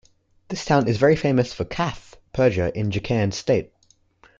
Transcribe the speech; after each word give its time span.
This 0.47 0.65
town 0.65 0.87
is 0.87 0.97
very 0.97 1.15
famous 1.15 1.53
for 1.53 1.63
"Chath" 1.63 2.15
puja 2.33 2.71
in 2.75 2.89
jharkhand 2.89 3.33
state. 3.35 3.71